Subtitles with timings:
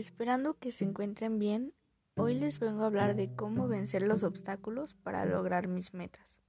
[0.00, 1.74] Esperando que se encuentren bien,
[2.16, 6.40] hoy les vengo a hablar de cómo vencer los obstáculos para lograr mis metas.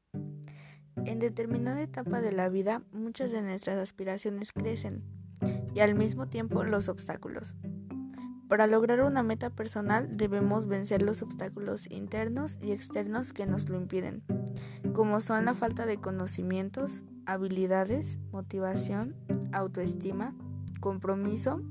[1.04, 5.04] En determinada etapa de la vida, muchas de nuestras aspiraciones crecen
[5.76, 7.58] y al mismo tiempo los obstáculos.
[8.48, 13.76] Para lograr una meta personal debemos vencer los obstáculos internos y externos que nos lo
[13.76, 14.24] impiden,
[14.94, 19.14] como son la falta de conocimientos, habilidades, motivación,
[19.52, 20.38] autoestima,
[20.80, 21.62] compromiso,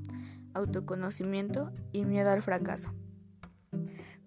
[0.53, 2.93] autoconocimiento y miedo al fracaso.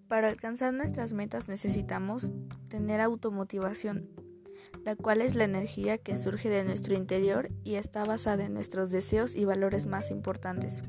[0.07, 2.31] Para alcanzar nuestras metas necesitamos
[2.67, 4.07] tener automotivación,
[4.83, 8.91] la cual es la energía que surge de nuestro interior y está basada en nuestros
[8.91, 10.83] deseos y valores más importantes.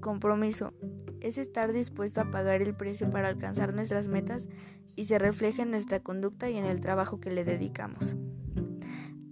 [0.00, 0.72] Compromiso
[1.20, 4.48] es estar dispuesto a pagar el precio para alcanzar nuestras metas
[4.94, 8.14] y se refleja en nuestra conducta y en el trabajo que le dedicamos.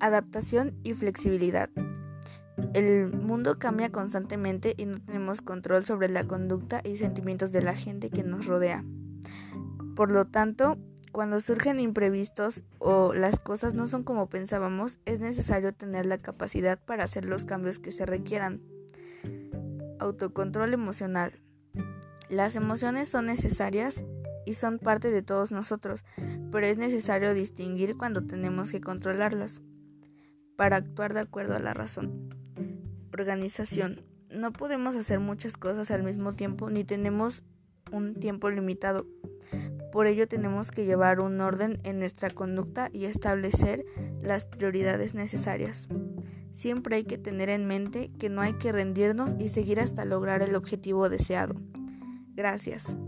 [0.00, 1.70] Adaptación y flexibilidad.
[2.72, 7.74] El mundo cambia constantemente y no tenemos control sobre la conducta y sentimientos de la
[7.74, 8.84] gente que nos rodea.
[9.96, 10.78] Por lo tanto,
[11.12, 16.78] cuando surgen imprevistos o las cosas no son como pensábamos, es necesario tener la capacidad
[16.78, 18.60] para hacer los cambios que se requieran.
[20.00, 21.40] Autocontrol emocional.
[22.28, 24.04] Las emociones son necesarias
[24.46, 26.04] y son parte de todos nosotros,
[26.50, 29.62] pero es necesario distinguir cuando tenemos que controlarlas
[30.56, 32.43] para actuar de acuerdo a la razón.
[33.14, 34.02] Organización.
[34.36, 37.44] No podemos hacer muchas cosas al mismo tiempo ni tenemos
[37.92, 39.06] un tiempo limitado.
[39.92, 43.84] Por ello tenemos que llevar un orden en nuestra conducta y establecer
[44.20, 45.88] las prioridades necesarias.
[46.50, 50.42] Siempre hay que tener en mente que no hay que rendirnos y seguir hasta lograr
[50.42, 51.54] el objetivo deseado.
[52.34, 52.98] Gracias.